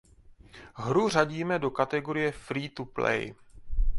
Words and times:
Hru 0.75 1.09
řadíme 1.09 1.59
do 1.59 1.71
kategorie 1.71 2.31
Free 2.31 2.69
to 2.69 2.85
play. 2.85 3.35